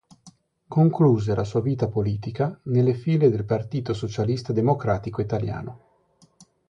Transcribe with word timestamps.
Concluse 0.67 1.35
la 1.35 1.43
sua 1.43 1.61
vita 1.61 1.87
politica 1.87 2.59
nelle 2.63 2.95
file 2.95 3.29
del 3.29 3.45
Partito 3.45 3.93
Socialista 3.93 4.51
Democratico 4.51 5.21
Italiano. 5.21 5.81